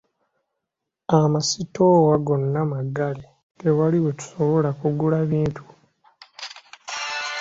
[1.19, 3.25] Amasitoowa gonna maggale
[3.59, 5.63] tewali we tusobola kugula bintu.